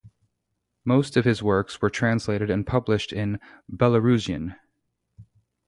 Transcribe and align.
Most 0.83 1.15
of 1.15 1.25
his 1.25 1.43
works 1.43 1.79
were 1.79 1.91
translated 1.91 2.49
and 2.49 2.65
published 2.65 3.13
in 3.13 3.39
Belarusian. 3.71 4.55